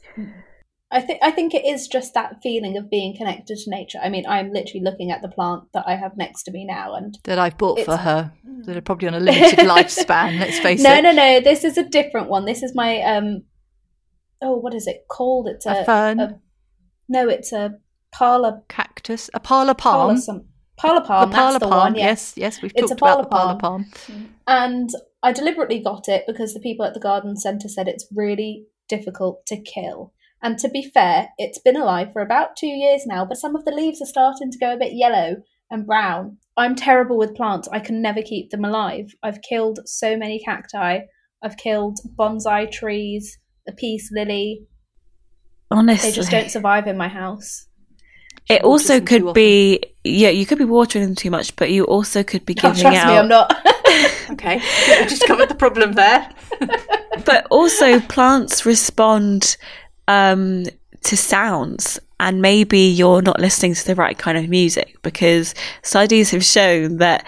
I 0.90 1.00
think 1.00 1.18
I 1.22 1.30
think 1.32 1.52
it 1.52 1.64
is 1.64 1.88
just 1.88 2.14
that 2.14 2.36
feeling 2.42 2.76
of 2.76 2.88
being 2.88 3.16
connected 3.16 3.56
to 3.58 3.70
nature. 3.70 3.98
I 4.02 4.08
mean, 4.08 4.24
I'm 4.26 4.52
literally 4.52 4.84
looking 4.84 5.10
at 5.10 5.20
the 5.20 5.28
plant 5.28 5.64
that 5.74 5.84
I 5.86 5.96
have 5.96 6.16
next 6.16 6.44
to 6.44 6.52
me 6.52 6.64
now, 6.64 6.94
and 6.94 7.18
That 7.24 7.38
I've 7.40 7.58
bought 7.58 7.80
for 7.80 7.96
her, 7.96 8.32
that 8.66 8.76
are 8.76 8.80
probably 8.80 9.08
on 9.08 9.14
a 9.14 9.20
limited 9.20 9.58
lifespan, 9.74 10.38
let's 10.38 10.58
face 10.60 10.82
no, 10.82 10.94
it. 10.94 11.02
no, 11.02 11.10
no. 11.10 11.16
No. 11.16 11.40
This 11.40 11.64
is 11.64 11.76
a 11.76 11.82
different 11.84 12.28
one. 12.28 12.44
This 12.44 12.62
is 12.62 12.74
my 12.74 13.00
um. 13.02 13.42
Oh, 14.40 14.56
what 14.56 14.74
is 14.74 14.86
it 14.86 15.06
called? 15.08 15.48
It's 15.48 15.66
a, 15.66 15.80
A 15.80 15.84
fern? 15.84 16.20
a- 16.20 16.40
no, 17.08 17.28
it's 17.28 17.52
a 17.52 17.78
parlor 18.12 18.62
Cactus, 18.68 19.28
a 19.34 19.40
parlor 19.40 19.74
parlor 19.74 20.12
palm. 20.14 20.18
some 20.18 20.44
parlor 20.76 21.00
a 21.00 21.04
palm. 21.04 21.30
parlor 21.30 21.52
that's 21.58 21.64
the 21.64 21.68
palm, 21.70 21.78
one. 21.80 21.94
Yeah. 21.96 22.04
yes, 22.06 22.34
yes, 22.36 22.62
we've 22.62 22.72
It's 22.76 22.90
a 22.92 22.94
talked 22.94 23.00
about 23.00 23.22
the 23.22 23.28
parlor 23.28 23.58
parlor 23.58 23.60
palm. 23.60 23.86
palm. 24.06 24.34
And 24.46 24.90
I 25.22 25.32
deliberately 25.32 25.80
got 25.80 26.08
it 26.08 26.24
because 26.26 26.54
the 26.54 26.60
people 26.60 26.84
at 26.86 26.94
the 26.94 27.00
garden 27.00 27.36
centre 27.36 27.68
said 27.68 27.88
it's 27.88 28.06
really 28.14 28.66
difficult 28.88 29.44
to 29.46 29.56
kill. 29.60 30.12
And 30.42 30.58
to 30.58 30.68
be 30.68 30.90
fair, 30.92 31.28
it's 31.38 31.58
been 31.58 31.76
alive 31.76 32.12
for 32.12 32.22
about 32.22 32.56
two 32.56 32.66
years 32.66 33.02
now, 33.06 33.24
but 33.24 33.38
some 33.38 33.56
of 33.56 33.64
the 33.64 33.72
leaves 33.72 34.00
are 34.02 34.06
starting 34.06 34.50
to 34.52 34.58
go 34.58 34.74
a 34.74 34.78
bit 34.78 34.92
yellow 34.92 35.36
and 35.70 35.86
brown. 35.86 36.38
I'm 36.56 36.74
terrible 36.74 37.18
with 37.18 37.34
plants. 37.34 37.68
I 37.72 37.80
can 37.80 38.00
never 38.02 38.22
keep 38.22 38.50
them 38.50 38.64
alive. 38.64 39.06
I've 39.22 39.42
killed 39.42 39.80
so 39.86 40.16
many 40.16 40.42
cacti. 40.44 41.00
I've 41.42 41.56
killed 41.56 41.98
bonsai 42.18 42.70
trees, 42.70 43.38
a 43.68 43.72
peace 43.72 44.10
lily. 44.12 44.62
Honestly, 45.70 46.10
They 46.10 46.14
just 46.16 46.30
don't 46.30 46.50
survive 46.50 46.86
in 46.86 46.96
my 46.96 47.08
house. 47.08 47.66
it 48.48 48.62
Waters 48.62 48.90
also 48.90 49.00
could 49.00 49.34
be 49.34 49.80
yeah, 50.04 50.28
you 50.28 50.46
could 50.46 50.58
be 50.58 50.64
watering 50.64 51.04
them 51.04 51.14
too 51.16 51.30
much, 51.30 51.56
but 51.56 51.70
you 51.70 51.84
also 51.84 52.22
could 52.22 52.46
be 52.46 52.54
Oh, 52.58 52.68
giving 52.70 52.82
trust 52.82 53.04
out 53.04 53.12
me, 53.12 53.18
I'm 53.18 53.28
not. 53.28 53.52
Okay, 54.30 54.56
we 54.56 55.06
just 55.06 55.26
covered 55.26 55.48
the 55.48 55.54
problem 55.54 55.92
there. 55.92 56.28
but 57.24 57.46
also 57.50 58.00
plants 58.00 58.66
respond 58.66 59.56
um, 60.08 60.64
to 61.02 61.16
sounds 61.16 62.00
and 62.18 62.40
maybe 62.40 62.80
you're 62.80 63.22
not 63.22 63.40
listening 63.40 63.74
to 63.74 63.86
the 63.86 63.94
right 63.94 64.16
kind 64.16 64.38
of 64.38 64.48
music 64.48 64.96
because 65.02 65.54
studies 65.82 66.30
have 66.30 66.44
shown 66.44 66.96
that 66.98 67.26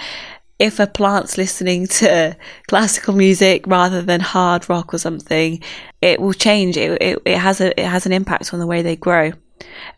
if 0.58 0.80
a 0.80 0.86
plant's 0.86 1.38
listening 1.38 1.86
to 1.86 2.36
classical 2.66 3.14
music 3.14 3.66
rather 3.66 4.02
than 4.02 4.20
hard 4.20 4.68
rock 4.68 4.92
or 4.92 4.98
something, 4.98 5.62
it 6.02 6.20
will 6.20 6.32
change. 6.32 6.76
It, 6.76 7.00
it, 7.00 7.22
it 7.24 7.38
has 7.38 7.60
a, 7.60 7.78
it 7.78 7.86
has 7.86 8.06
an 8.06 8.12
impact 8.12 8.52
on 8.52 8.58
the 8.58 8.66
way 8.66 8.82
they 8.82 8.96
grow. 8.96 9.32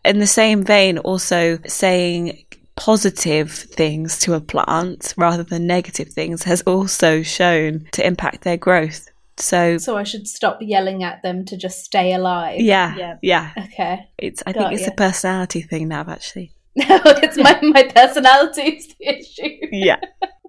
In 0.05 0.19
the 0.19 0.27
same 0.27 0.63
vein, 0.63 0.97
also 0.99 1.57
saying 1.65 2.45
positive 2.75 3.51
things 3.51 4.19
to 4.19 4.33
a 4.33 4.41
plant 4.41 5.13
rather 5.17 5.43
than 5.43 5.67
negative 5.67 6.09
things 6.09 6.43
has 6.43 6.61
also 6.63 7.21
shown 7.21 7.87
to 7.91 8.05
impact 8.05 8.41
their 8.41 8.57
growth. 8.57 9.10
So, 9.41 9.77
So 9.77 9.97
I 9.97 10.03
should 10.03 10.27
stop 10.27 10.59
yelling 10.61 11.03
at 11.03 11.21
them 11.23 11.45
to 11.45 11.57
just 11.57 11.83
stay 11.83 12.13
alive. 12.13 12.59
yeah, 12.61 12.95
Yeah. 12.95 13.15
yeah, 13.21 13.51
Okay. 13.57 14.07
It's 14.17 14.43
I 14.45 14.51
Got 14.53 14.69
think 14.69 14.73
it's 14.79 14.87
ya. 14.87 14.93
a 14.93 14.95
personality 14.95 15.61
thing 15.61 15.87
now, 15.87 16.05
actually. 16.07 16.51
No, 16.75 16.85
it's 17.05 17.37
my, 17.37 17.59
my 17.63 17.83
personality 17.83 18.61
is 18.77 18.87
the 18.87 19.07
issue. 19.19 19.57
Yeah. 19.71 19.99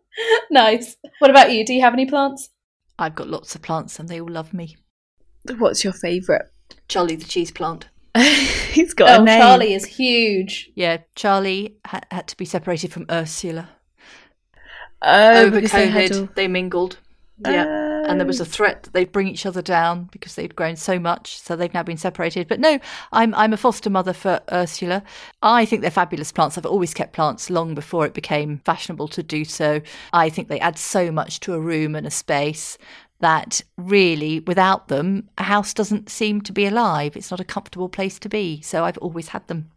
nice. 0.51 0.97
What 1.19 1.31
about 1.31 1.53
you? 1.53 1.65
Do 1.65 1.73
you 1.75 1.81
have 1.83 1.95
any 1.95 2.07
plants? 2.07 2.51
I've 2.99 3.15
got 3.15 3.29
lots 3.29 3.55
of 3.55 3.63
plants 3.63 3.99
and 3.99 4.09
they 4.09 4.21
all 4.21 4.31
love 4.31 4.53
me. 4.53 4.77
What's 5.59 5.83
your 5.83 5.93
favourite? 5.93 6.43
Charlie 6.89 7.17
the 7.17 7.25
cheese 7.25 7.51
plant. 7.51 7.89
He's 8.17 8.95
got 8.95 9.09
oh, 9.19 9.23
a 9.23 9.25
name. 9.25 9.41
Charlie 9.41 9.75
is 9.75 9.85
huge. 9.87 10.71
Yeah, 10.77 10.99
Charlie 11.17 11.79
ha- 11.87 12.03
had 12.11 12.29
to 12.29 12.37
be 12.37 12.45
separated 12.45 12.93
from 12.93 13.07
Ursula. 13.11 13.71
Oh, 15.01 15.41
Over 15.47 15.57
because 15.57 15.73
they 15.73 15.89
COVID, 15.91 16.21
all- 16.21 16.29
they 16.37 16.47
mingled. 16.47 16.99
Yeah. 17.45 17.65
Oh. 17.67 17.82
And 18.07 18.21
there 18.21 18.27
was 18.27 18.41
a 18.41 18.45
threat 18.45 18.83
that 18.83 18.93
they'd 18.93 19.13
bring 19.13 19.29
each 19.29 19.47
other 19.47 19.63
down 19.63 20.09
because 20.13 20.35
they'd 20.35 20.57
grown 20.57 20.77
so 20.77 20.99
much, 20.99 21.41
so 21.41 21.57
they've 21.57 21.73
now 21.73 21.83
been 21.83 21.97
separated. 21.97 22.49
But 22.49 22.61
no, 22.61 22.79
I'm 23.13 23.35
I'm 23.35 23.53
a 23.53 23.57
foster 23.57 23.91
mother 23.91 24.13
for 24.13 24.41
Ursula. 24.51 25.03
I 25.43 25.65
think 25.65 25.83
they're 25.83 25.91
fabulous 25.91 26.33
plants. 26.33 26.57
I've 26.59 26.67
always 26.67 26.95
kept 26.95 27.13
plants 27.13 27.51
long 27.51 27.75
before 27.75 28.07
it 28.07 28.15
became 28.15 28.61
fashionable 28.65 29.09
to 29.09 29.23
do 29.23 29.45
so. 29.45 29.81
I 30.13 30.29
think 30.29 30.49
they 30.49 30.61
add 30.61 30.79
so 30.79 31.11
much 31.11 31.41
to 31.41 31.55
a 31.55 31.61
room 31.61 31.95
and 31.95 32.07
a 32.07 32.11
space 32.11 32.79
that 33.21 33.63
really, 33.77 34.41
without 34.41 34.89
them, 34.89 35.29
a 35.39 35.45
house 35.45 35.73
doesn't 35.73 36.11
seem 36.11 36.41
to 36.43 36.53
be 36.53 36.67
alive. 36.67 37.17
It's 37.17 37.31
not 37.31 37.41
a 37.41 37.45
comfortable 37.45 37.89
place 37.89 38.19
to 38.19 38.29
be. 38.29 38.61
So 38.63 38.85
I've 38.85 38.99
always 38.99 39.29
had 39.29 39.47
them. 39.47 39.71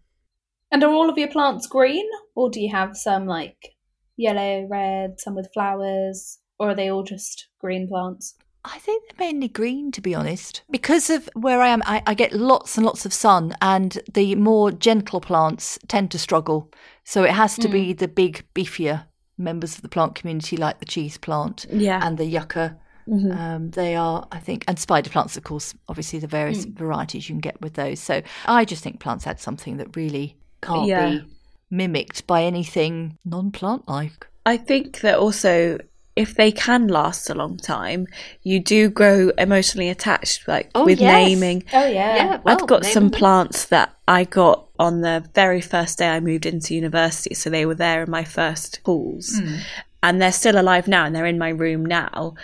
And 0.72 0.84
are 0.84 0.92
all 0.92 1.10
of 1.10 1.18
your 1.18 1.28
plants 1.28 1.68
green? 1.68 2.06
Or 2.34 2.50
do 2.50 2.60
you 2.60 2.72
have 2.72 2.98
some 2.98 3.28
like 3.28 3.76
yellow, 4.18 4.68
red, 4.68 5.20
some 5.20 5.36
with 5.36 5.54
flowers? 5.54 6.40
Or 6.60 6.70
are 6.70 6.76
they 6.76 6.90
all 6.90 7.04
just 7.04 7.48
green 7.60 7.88
plants? 7.88 8.36
I 8.64 8.80
think 8.80 9.04
they're 9.18 9.28
mainly 9.28 9.48
green, 9.48 9.92
to 9.92 10.02
be 10.02 10.16
honest. 10.16 10.64
Because 10.72 11.10
of 11.12 11.30
where 11.36 11.62
I 11.62 11.68
am, 11.68 11.84
I, 11.86 12.02
I 12.08 12.14
get 12.16 12.34
lots 12.34 12.78
and 12.78 12.86
lots 12.86 13.06
of 13.06 13.14
sun, 13.14 13.56
and 13.62 14.00
the 14.12 14.34
more 14.36 14.72
gentle 14.72 15.22
plants 15.22 15.78
tend 15.88 16.10
to 16.12 16.18
struggle. 16.20 16.72
So 17.04 17.24
it 17.24 17.32
has 17.32 17.56
to 17.58 17.68
be 17.68 17.94
the 17.94 18.08
big, 18.08 18.44
beefier 18.56 19.06
members 19.38 19.76
of 19.76 19.82
the 19.84 19.90
plant 19.90 20.16
community, 20.16 20.58
like 20.58 20.80
the 20.80 20.86
cheese 20.86 21.18
plant 21.18 21.68
Yeah. 21.70 22.00
and 22.02 22.18
the 22.18 22.26
yucca. 22.26 22.78
Mhm. 23.08 23.38
Um, 23.38 23.70
they 23.72 23.96
are, 23.96 24.28
I 24.32 24.40
think, 24.40 24.64
and 24.68 24.80
spider 24.80 25.12
plants, 25.12 25.38
of 25.38 25.44
course, 25.44 25.76
obviously 25.88 26.18
the 26.18 26.26
various 26.26 26.66
varieties 26.66 27.30
you 27.30 27.34
can 27.36 27.42
get 27.42 27.62
with 27.62 27.76
those. 27.76 28.00
So 28.00 28.24
I 28.48 28.66
just 28.66 28.82
think 28.84 29.00
plants 29.00 29.28
add 29.28 29.40
something 29.40 29.78
that 29.78 29.96
really 29.96 30.38
can't 30.64 30.88
Yeah. 30.88 31.10
be 31.12 31.22
mimicked 31.70 32.26
by 32.26 32.44
anything 32.44 33.20
non 33.24 33.52
plant 33.52 33.88
like. 33.88 34.26
I 34.48 34.58
think 34.58 35.02
that 35.02 35.20
also 35.20 35.78
if 36.16 36.36
they 36.36 36.52
can 36.52 36.88
last 36.88 37.30
a 37.30 37.34
long 37.34 37.58
time, 37.58 38.08
you 38.42 38.60
do 38.60 38.90
grow 38.90 39.30
emotionally 39.38 39.90
attached, 39.90 40.48
like 40.48 40.72
Oh, 40.74 40.86
with 40.86 41.00
yes. 41.02 41.28
naming. 41.28 41.64
Oh 41.74 41.86
yeah. 41.86 42.40
I've 42.46 42.68
got 42.68 42.84
name 42.84 42.94
some 42.94 43.10
plants 43.12 43.66
that 43.66 43.94
I 44.08 44.24
got 44.24 44.68
on 44.80 45.02
the 45.02 45.26
very 45.34 45.62
first 45.62 45.98
day 45.98 46.10
I 46.10 46.20
moved 46.20 46.46
into 46.46 46.74
university, 46.76 47.36
so 47.36 47.50
they 47.50 47.66
were 47.66 47.76
there 47.76 48.04
in 48.04 48.10
my 48.10 48.24
first 48.24 48.82
pools, 48.84 49.40
hmm. 49.40 49.58
and 50.04 50.22
they're 50.22 50.32
still 50.32 50.60
alive 50.60 50.88
now, 50.88 51.06
and 51.06 51.16
they're 51.16 51.26
in 51.26 51.40
my 51.40 51.50
room 51.50 51.86
now, 51.86 52.36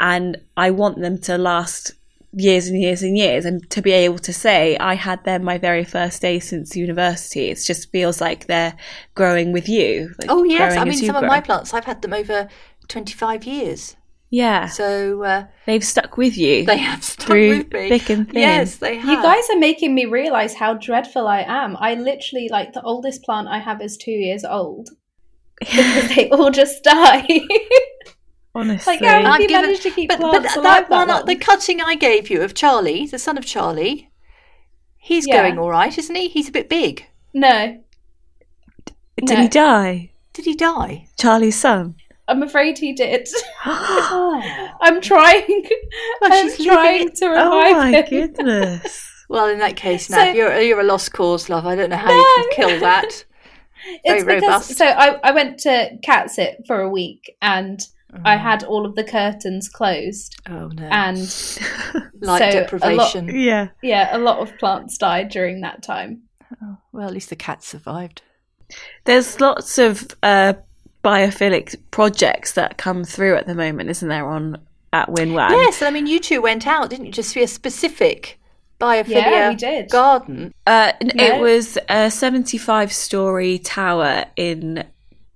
and 0.00 0.38
I 0.56 0.70
want 0.70 1.00
them 1.00 1.18
to 1.22 1.36
last 1.36 1.92
years 2.32 2.68
and 2.68 2.80
years 2.80 3.02
and 3.02 3.16
years, 3.16 3.44
and 3.44 3.68
to 3.70 3.82
be 3.82 3.92
able 3.92 4.18
to 4.18 4.32
say 4.32 4.76
I 4.78 4.94
had 4.94 5.24
them 5.24 5.44
my 5.44 5.58
very 5.58 5.84
first 5.84 6.22
day 6.22 6.40
since 6.40 6.76
university. 6.76 7.50
It 7.50 7.62
just 7.64 7.90
feels 7.90 8.20
like 8.20 8.46
they're 8.46 8.76
growing 9.14 9.52
with 9.52 9.68
you. 9.68 10.14
like 10.18 10.30
Oh, 10.30 10.44
yes. 10.44 10.76
I 10.76 10.84
mean, 10.84 10.98
you 10.98 11.06
some 11.06 11.16
of 11.16 11.24
my 11.24 11.40
plants, 11.40 11.72
I've 11.72 11.84
had 11.84 12.02
them 12.02 12.12
over 12.12 12.48
25 12.88 13.44
years. 13.44 13.96
yeah, 14.30 14.66
So 14.66 15.22
uh, 15.22 15.44
they've 15.66 15.84
stuck 15.84 16.16
with 16.16 16.36
you. 16.36 16.64
they 16.66 16.78
have 16.78 17.02
stuck 17.04 17.26
Through 17.26 17.48
with 17.58 17.72
me. 17.72 17.88
thick 17.88 18.10
and 18.10 18.26
thin. 18.30 18.40
Yes, 18.42 18.76
they 18.76 18.96
have. 18.96 19.08
You 19.08 19.22
guys 19.22 19.44
are 19.50 19.58
making 19.58 19.94
me 19.94 20.04
realize 20.06 20.54
how 20.54 20.74
dreadful 20.74 21.26
I 21.26 21.40
am. 21.46 21.76
I 21.78 21.94
literally 21.94 22.48
like 22.50 22.72
the 22.72 22.82
oldest 22.82 23.22
plant 23.22 23.48
I 23.48 23.58
have 23.58 23.80
is 23.82 23.96
two 23.96 24.10
years 24.10 24.44
old 24.44 24.90
because 25.58 26.08
they 26.14 26.28
all 26.32 26.50
just 26.50 26.82
die. 26.84 27.26
Honestly, 28.54 28.94
like 28.94 29.00
how 29.04 29.16
have 29.22 29.24
I've 29.26 29.40
you 29.40 29.48
given- 29.48 29.62
managed 29.62 29.82
to 29.82 29.90
keep 29.90 30.08
but, 30.08 30.18
but 30.20 30.30
plants 30.30 30.54
that, 30.54 30.60
alive 30.60 30.88
one, 30.90 31.08
that 31.08 31.26
the 31.26 31.36
cutting 31.36 31.80
I 31.80 31.94
gave 31.94 32.28
you 32.30 32.42
of 32.42 32.54
Charlie, 32.54 33.06
the 33.06 33.18
son 33.18 33.38
of 33.38 33.44
Charlie, 33.46 34.10
he's 34.96 35.26
Yeah. 35.28 35.42
going 35.42 35.58
all 35.58 35.70
right, 35.70 35.96
isn't 35.96 36.14
he? 36.14 36.28
He's 36.28 36.48
a 36.48 36.52
bit 36.52 36.68
big. 36.68 37.06
No, 37.34 37.80
did 39.16 39.28
no. 39.36 39.42
he 39.42 39.48
die? 39.48 40.10
Did 40.32 40.44
he 40.46 40.54
die? 40.54 41.06
Charlie's 41.18 41.56
son. 41.56 41.96
I'm 42.28 42.42
afraid 42.42 42.78
he 42.78 42.92
did. 42.92 43.28
oh, 43.66 44.68
I'm 44.80 45.00
trying. 45.00 45.64
I'm 46.22 46.32
she's 46.48 46.58
leaving 46.60 46.74
trying 46.74 47.08
it- 47.08 47.14
to 47.16 47.26
Oh 47.26 47.72
my 47.72 47.90
him. 48.02 48.06
goodness. 48.08 49.04
well, 49.28 49.48
in 49.48 49.58
that 49.58 49.76
case, 49.76 50.08
now 50.10 50.24
So- 50.26 50.32
you're 50.32 50.60
you're 50.60 50.80
a 50.80 50.84
lost 50.84 51.12
cause, 51.12 51.48
love. 51.48 51.66
I 51.66 51.74
don't 51.74 51.90
know 51.90 51.96
how 51.96 52.12
you 52.12 52.26
can 52.36 52.50
kill 52.68 52.80
that. 52.80 53.24
It's 54.04 54.24
Very 54.24 54.40
because 54.40 54.68
robust. 54.68 54.76
so 54.76 54.86
I, 54.86 55.20
I 55.22 55.30
went 55.30 55.58
to 55.60 55.96
cat 56.02 56.30
sit 56.32 56.62
for 56.66 56.80
a 56.80 56.90
week 56.90 57.36
and 57.40 57.80
I 58.24 58.36
Mm. 58.36 58.40
had 58.40 58.64
all 58.64 58.84
of 58.84 58.96
the 58.96 59.04
curtains 59.04 59.68
closed 59.68 60.34
Oh 60.48 60.66
no, 60.68 60.82
and 60.90 61.16
light 62.20 62.38
so 62.40 62.48
a 62.48 62.52
deprivation. 62.52 63.28
yeah. 63.32 63.68
yeah, 63.82 64.16
a 64.16 64.18
lot 64.18 64.40
of 64.40 64.56
plants 64.58 64.98
died 64.98 65.28
during 65.28 65.60
that 65.60 65.82
time. 65.84 66.22
Oh, 66.62 66.76
well, 66.92 67.06
at 67.06 67.14
least 67.14 67.30
the 67.30 67.36
cat 67.36 67.62
survived. 67.62 68.22
There's 69.04 69.40
lots 69.40 69.78
of 69.78 70.08
uh, 70.24 70.54
biophilic 71.04 71.76
projects 71.90 72.52
that 72.52 72.78
come 72.78 73.04
through 73.04 73.36
at 73.36 73.46
the 73.46 73.54
moment, 73.54 73.90
isn't 73.90 74.08
there, 74.08 74.26
on 74.28 74.58
at 74.92 75.08
Winwan? 75.08 75.50
Yes, 75.50 75.82
I 75.82 75.90
mean, 75.90 76.06
you 76.06 76.18
two 76.20 76.40
went 76.42 76.66
out, 76.66 76.90
didn't 76.90 77.06
you, 77.06 77.12
just 77.12 77.34
for 77.34 77.40
a 77.40 77.46
specific 77.46 78.38
biophilia 78.80 79.08
Yeah, 79.08 79.48
we 79.50 79.56
did. 79.56 79.90
garden? 79.90 80.52
Uh, 80.66 80.92
n- 81.00 81.12
No. 81.14 81.24
It 81.24 81.40
was 81.40 81.78
a 81.88 82.10
75 82.10 82.92
story 82.92 83.58
tower 83.58 84.24
in 84.36 84.84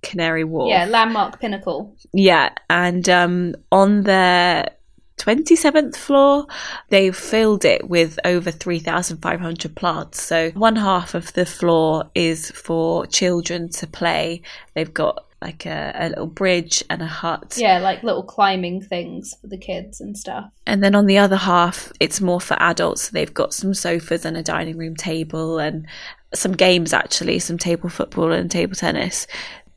Canary 0.01 0.43
Wharf. 0.43 0.69
Yeah, 0.69 0.85
landmark 0.85 1.39
pinnacle. 1.39 1.95
Yeah, 2.13 2.49
and 2.69 3.07
um, 3.09 3.55
on 3.71 4.03
their 4.03 4.69
27th 5.17 5.95
floor, 5.95 6.47
they've 6.89 7.15
filled 7.15 7.63
it 7.63 7.87
with 7.89 8.19
over 8.25 8.51
3,500 8.51 9.75
plants. 9.75 10.21
So 10.21 10.49
one 10.51 10.75
half 10.75 11.13
of 11.13 11.31
the 11.33 11.45
floor 11.45 12.05
is 12.15 12.51
for 12.51 13.05
children 13.07 13.69
to 13.69 13.87
play. 13.87 14.41
They've 14.73 14.93
got 14.93 15.25
like 15.43 15.65
a, 15.65 15.91
a 15.95 16.09
little 16.09 16.25
bridge 16.27 16.83
and 16.89 17.01
a 17.01 17.05
hut. 17.05 17.55
Yeah, 17.57 17.79
like 17.79 18.01
little 18.01 18.23
climbing 18.23 18.81
things 18.81 19.35
for 19.39 19.47
the 19.47 19.57
kids 19.57 20.01
and 20.01 20.17
stuff. 20.17 20.49
And 20.65 20.83
then 20.83 20.95
on 20.95 21.05
the 21.05 21.17
other 21.17 21.35
half, 21.35 21.91
it's 21.99 22.21
more 22.21 22.41
for 22.41 22.55
adults. 22.61 23.09
They've 23.09 23.33
got 23.33 23.53
some 23.53 23.73
sofas 23.73 24.25
and 24.25 24.37
a 24.37 24.43
dining 24.43 24.77
room 24.77 24.95
table 24.95 25.59
and 25.59 25.85
some 26.33 26.53
games, 26.53 26.93
actually, 26.93 27.39
some 27.39 27.57
table 27.57 27.89
football 27.89 28.31
and 28.31 28.49
table 28.49 28.75
tennis. 28.75 29.27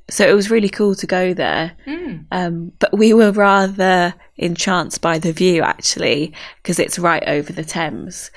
So 0.08 0.26
it 0.26 0.34
was 0.34 0.52
really 0.52 0.68
cool 0.68 0.94
to 0.94 1.06
go 1.06 1.34
there. 1.34 1.72
Um, 2.30 2.72
but 2.78 2.96
we 2.96 3.12
were 3.12 3.32
rather 3.32 4.14
entranced 4.36 5.00
by 5.00 5.18
the 5.18 5.32
view, 5.32 5.62
actually, 5.62 6.32
because 6.62 6.78
it's 6.78 6.98
right 6.98 7.24
over 7.26 7.52
the 7.52 7.64
Thames. 7.64 8.30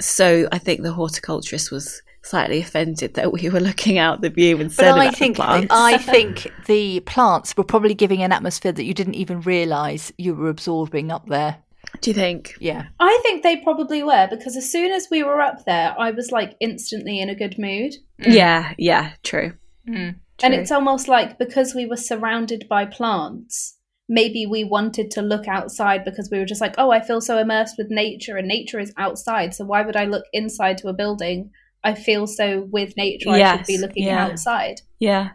So 0.00 0.48
I 0.52 0.58
think 0.58 0.82
the 0.82 0.92
horticulturist 0.92 1.72
was 1.72 2.02
slightly 2.22 2.60
offended 2.60 3.14
that 3.14 3.32
we 3.32 3.48
were 3.48 3.60
looking 3.60 3.98
out 3.98 4.20
the 4.20 4.30
view 4.30 4.56
But 4.56 4.66
instead 4.66 4.98
I 4.98 5.06
of 5.06 5.12
at 5.12 5.18
think 5.18 5.36
the 5.36 5.42
plants. 5.42 5.66
I 5.70 5.98
think 5.98 6.52
the 6.66 7.00
plants 7.00 7.56
were 7.56 7.64
probably 7.64 7.94
giving 7.94 8.22
an 8.22 8.32
atmosphere 8.32 8.72
that 8.72 8.84
you 8.84 8.94
didn't 8.94 9.14
even 9.14 9.40
realise 9.40 10.12
you 10.18 10.34
were 10.34 10.48
absorbing 10.48 11.10
up 11.10 11.26
there. 11.28 11.58
Do 12.00 12.10
you 12.10 12.14
think? 12.14 12.54
Yeah. 12.60 12.86
I 13.00 13.18
think 13.22 13.42
they 13.42 13.56
probably 13.56 14.02
were 14.02 14.26
because 14.28 14.56
as 14.56 14.70
soon 14.70 14.92
as 14.92 15.08
we 15.10 15.22
were 15.22 15.40
up 15.40 15.64
there, 15.64 15.94
I 15.98 16.10
was 16.10 16.30
like 16.30 16.54
instantly 16.60 17.20
in 17.20 17.30
a 17.30 17.34
good 17.34 17.58
mood. 17.58 17.94
Mm. 18.20 18.34
Yeah, 18.34 18.74
yeah, 18.76 19.10
mm. 19.10 19.22
true. 19.22 19.52
And 19.86 20.54
it's 20.54 20.70
almost 20.70 21.08
like 21.08 21.38
because 21.38 21.74
we 21.74 21.86
were 21.86 21.96
surrounded 21.96 22.66
by 22.68 22.84
plants, 22.84 23.76
maybe 24.08 24.46
we 24.46 24.64
wanted 24.64 25.10
to 25.12 25.22
look 25.22 25.48
outside 25.48 26.04
because 26.04 26.28
we 26.30 26.38
were 26.38 26.44
just 26.44 26.60
like, 26.60 26.74
oh, 26.78 26.90
I 26.90 27.00
feel 27.00 27.20
so 27.20 27.38
immersed 27.38 27.76
with 27.76 27.90
nature 27.90 28.36
and 28.36 28.46
nature 28.46 28.78
is 28.78 28.92
outside. 28.96 29.54
So 29.54 29.64
why 29.64 29.82
would 29.82 29.96
I 29.96 30.04
look 30.04 30.24
inside 30.32 30.78
to 30.78 30.88
a 30.88 30.94
building? 30.94 31.50
I 31.84 31.94
feel 31.94 32.26
so 32.26 32.66
with 32.70 32.96
nature. 32.96 33.30
I 33.30 33.56
should 33.56 33.66
be 33.66 33.78
looking 33.78 34.04
yeah. 34.04 34.26
outside. 34.26 34.80
Yeah. 34.98 35.30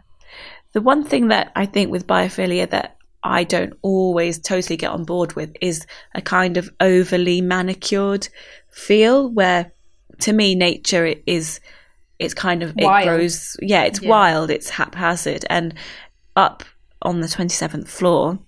The 0.72 0.80
one 0.80 1.04
thing 1.04 1.28
that 1.28 1.52
I 1.56 1.66
think 1.66 1.90
with 1.90 2.06
biophilia 2.06 2.68
that 2.70 2.96
I 3.22 3.44
don't 3.44 3.72
always 3.82 4.38
totally 4.38 4.76
get 4.76 4.90
on 4.90 5.04
board 5.04 5.34
with 5.34 5.54
is 5.60 5.86
a 6.14 6.20
kind 6.20 6.56
of 6.56 6.68
overly 6.80 7.40
manicured 7.40 8.28
feel 8.70 9.30
where 9.30 9.72
to 10.20 10.32
me 10.32 10.54
nature 10.54 11.14
is 11.26 11.60
it's 12.18 12.34
kind 12.34 12.62
of 12.62 12.74
Wild. 12.76 13.02
it 13.06 13.08
grows 13.08 13.56
yeah 13.62 13.84
it's 13.84 14.02
Yeah. 14.02 14.10
wild 14.10 14.50
it's 14.50 14.68
haphazard 14.70 15.44
and 15.48 15.74
up 16.36 16.64
on 17.02 17.20
the 17.20 17.26
27th 17.26 17.88
floor 17.88 18.38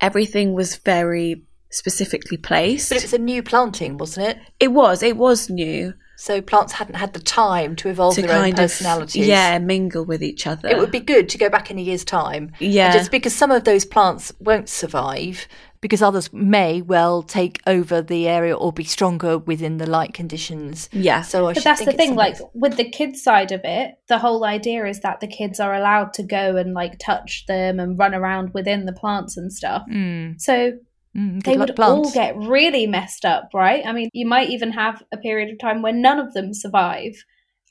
everything 0.00 0.52
was 0.54 0.76
very 0.76 1.42
specifically 1.70 2.36
placed 2.36 2.90
But 2.90 2.98
it 2.98 3.02
was 3.04 3.12
a 3.14 3.18
new 3.18 3.42
planting, 3.42 3.96
wasn't 3.96 4.28
it? 4.28 4.38
it 4.60 4.68
was 4.72 5.02
it 5.02 5.16
was 5.16 5.48
new 5.50 5.94
So 6.16 6.40
plants 6.40 6.72
hadn't 6.74 6.94
had 6.94 7.12
the 7.12 7.20
time 7.20 7.76
to 7.76 7.88
evolve 7.88 8.14
to 8.14 8.22
their 8.22 8.32
own 8.32 8.42
kind 8.42 8.52
of 8.54 8.58
personalities. 8.58 9.26
yeah 9.26 9.58
mingle 9.58 10.04
with 10.04 10.22
each 10.22 10.46
other 10.46 10.68
It 10.68 10.78
would 10.78 10.90
be 10.90 11.00
good 11.00 11.28
to 11.30 11.38
go 11.38 11.48
back 11.50 11.70
in 11.70 11.78
a 11.78 11.82
year's 11.82 12.04
time. 12.04 12.52
Yeah. 12.60 12.92
Just 12.92 13.10
because 13.10 13.34
some 13.34 13.50
of 13.50 13.64
those 13.64 13.84
plants 13.84 14.32
won't 14.38 14.68
survive, 14.68 15.46
because 15.80 16.00
others 16.00 16.32
may 16.32 16.80
well 16.80 17.22
take 17.22 17.60
over 17.66 18.00
the 18.00 18.26
area 18.26 18.56
or 18.56 18.72
be 18.72 18.84
stronger 18.84 19.36
within 19.36 19.76
the 19.76 19.86
light 19.86 20.14
conditions. 20.14 20.88
Yeah. 20.92 21.20
So 21.22 21.46
I 21.46 21.52
should 21.52 21.62
say. 21.62 21.70
But 21.70 21.70
that's 21.70 21.78
think 21.84 21.90
the 21.90 21.96
thing, 21.98 22.14
like 22.14 22.36
with 22.54 22.76
the 22.76 22.88
kids 22.88 23.22
side 23.22 23.52
of 23.52 23.60
it, 23.64 23.94
the 24.08 24.18
whole 24.18 24.44
idea 24.44 24.86
is 24.86 25.00
that 25.00 25.20
the 25.20 25.26
kids 25.26 25.60
are 25.60 25.74
allowed 25.74 26.14
to 26.14 26.22
go 26.22 26.56
and 26.56 26.72
like 26.72 26.98
touch 26.98 27.44
them 27.46 27.78
and 27.80 27.98
run 27.98 28.14
around 28.14 28.54
within 28.54 28.86
the 28.86 28.92
plants 28.94 29.36
and 29.36 29.52
stuff. 29.52 29.82
Mm, 29.90 30.40
So 30.40 30.72
mm, 31.16 31.42
they 31.42 31.56
would 31.56 31.74
plants. 31.76 32.08
all 32.08 32.12
get 32.12 32.36
really 32.36 32.86
messed 32.86 33.24
up, 33.24 33.50
right? 33.54 33.84
I 33.86 33.92
mean, 33.92 34.08
you 34.12 34.26
might 34.26 34.50
even 34.50 34.72
have 34.72 35.02
a 35.12 35.16
period 35.16 35.50
of 35.50 35.58
time 35.58 35.82
where 35.82 35.92
none 35.92 36.18
of 36.18 36.34
them 36.34 36.54
survive. 36.54 37.14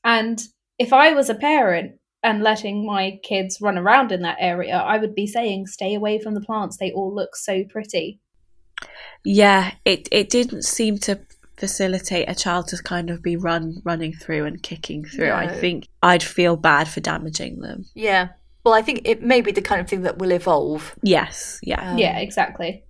And 0.03 0.41
if 0.79 0.93
I 0.93 1.13
was 1.13 1.29
a 1.29 1.35
parent 1.35 1.99
and 2.23 2.41
letting 2.41 2.85
my 2.85 3.19
kids 3.23 3.59
run 3.61 3.77
around 3.77 4.11
in 4.11 4.21
that 4.21 4.37
area, 4.39 4.75
I 4.77 4.97
would 4.97 5.15
be 5.15 5.27
saying, 5.27 5.67
stay 5.67 5.93
away 5.93 6.19
from 6.21 6.33
the 6.33 6.41
plants. 6.41 6.77
They 6.77 6.91
all 6.91 7.13
look 7.13 7.35
so 7.35 7.63
pretty. 7.65 8.19
Yeah, 9.23 9.71
it 9.85 10.09
it 10.11 10.29
didn't 10.29 10.63
seem 10.63 10.97
to 10.99 11.19
facilitate 11.57 12.29
a 12.29 12.35
child 12.35 12.67
to 12.67 12.81
kind 12.81 13.09
of 13.09 13.21
be 13.21 13.37
run 13.37 13.81
running 13.85 14.13
through 14.13 14.45
and 14.45 14.61
kicking 14.61 15.05
through. 15.05 15.31
I 15.31 15.47
think 15.47 15.87
I'd 16.01 16.23
feel 16.23 16.57
bad 16.57 16.87
for 16.87 16.99
damaging 16.99 17.59
them. 17.59 17.85
Yeah. 17.93 18.29
Well, 18.65 18.73
I 18.73 18.81
think 18.81 19.01
it 19.05 19.21
may 19.21 19.41
be 19.41 19.51
the 19.51 19.61
kind 19.61 19.81
of 19.81 19.87
thing 19.87 20.03
that 20.03 20.17
will 20.17 20.31
evolve. 20.31 20.95
Yes, 21.01 21.59
yeah. 21.63 21.91
Um, 21.91 21.97
yeah, 21.97 22.19
exactly. 22.19 22.83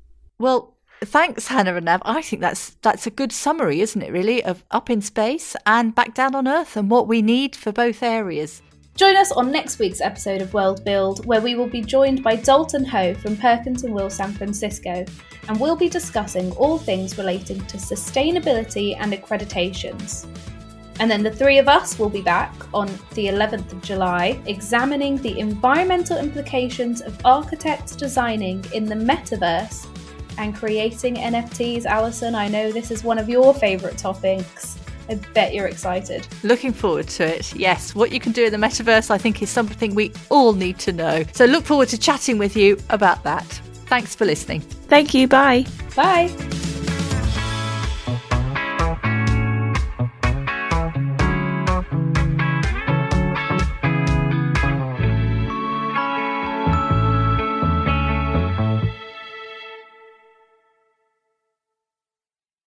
Well, 0.44 0.74
thanks, 1.00 1.48
Hannah 1.48 1.76
and 1.76 1.86
Nav. 1.86 2.02
I 2.04 2.22
think 2.22 2.42
that's 2.42 2.72
that's 2.82 3.08
a 3.08 3.10
good 3.10 3.32
summary, 3.32 3.80
isn't 3.80 4.02
it? 4.02 4.12
Really, 4.12 4.44
of 4.44 4.66
up 4.72 4.90
in 4.90 5.00
space 5.00 5.56
and 5.66 5.96
back 5.96 6.14
down 6.14 6.36
on 6.36 6.50
Earth, 6.50 6.76
and 6.76 6.92
what 6.92 7.08
we 7.08 7.22
need 7.22 7.56
for 7.56 7.72
both 7.72 8.04
areas. 8.04 8.62
Join 8.98 9.16
us 9.16 9.32
on 9.32 9.54
next 9.54 9.80
week's 9.80 10.02
episode 10.02 10.42
of 10.42 10.54
World 10.54 10.84
Build, 10.84 11.26
where 11.26 11.40
we 11.40 11.56
will 11.56 11.70
be 11.70 11.80
joined 11.80 12.24
by 12.24 12.36
Dalton 12.36 12.84
Ho 12.84 13.14
from 13.14 13.38
Perkins 13.38 13.86
and 13.86 13.94
Will 13.94 14.10
San 14.10 14.34
Francisco, 14.34 15.06
and 15.48 15.58
we'll 15.62 15.78
be 15.78 15.88
discussing 15.88 16.52
all 16.58 16.78
things 16.78 17.18
relating 17.18 17.66
to 17.68 17.78
sustainability 17.78 18.98
and 19.00 19.14
accreditations. 19.14 20.28
And 21.00 21.10
then 21.10 21.24
the 21.24 21.32
three 21.32 21.58
of 21.58 21.70
us 21.70 21.98
will 21.98 22.10
be 22.10 22.22
back 22.22 22.54
on 22.74 22.88
the 23.14 23.28
11th 23.28 23.72
of 23.72 23.82
July, 23.82 24.42
examining 24.46 25.16
the 25.20 25.40
environmental 25.40 26.18
implications 26.18 27.00
of 27.00 27.18
architects 27.26 27.96
designing 27.96 28.66
in 28.74 28.84
the 28.84 28.96
metaverse 28.96 29.88
and 30.38 30.56
creating 30.56 31.16
NFTs. 31.16 31.86
Alison, 31.86 32.36
I 32.36 32.48
know 32.48 32.72
this 32.72 32.92
is 32.92 33.04
one 33.04 33.18
of 33.18 33.30
your 33.30 33.54
favourite 33.54 33.98
topics. 33.98 34.78
I 35.10 35.16
bet 35.34 35.54
you're 35.54 35.68
excited. 35.68 36.28
Looking 36.44 36.72
forward 36.72 37.08
to 37.10 37.26
it. 37.26 37.56
Yes, 37.56 37.94
what 37.94 38.12
you 38.12 38.20
can 38.20 38.32
do 38.32 38.46
in 38.46 38.52
the 38.52 38.58
metaverse, 38.58 39.12
I 39.12 39.18
think, 39.18 39.42
is 39.42 39.50
something 39.50 39.96
we 39.96 40.14
all 40.30 40.54
need 40.54 40.80
to 40.80 40.94
know. 40.94 41.24
So 41.34 41.46
look 41.46 41.66
forward 41.66 41.90
to 41.90 41.98
chatting 41.98 42.38
with 42.38 42.56
you 42.56 42.78
about 42.90 43.24
that. 43.24 43.46
Thanks 43.88 44.16
for 44.16 44.26
listening. 44.26 44.62
Thank 44.62 45.14
you. 45.14 45.28
Bye. 45.28 45.66
Bye! 45.96 46.32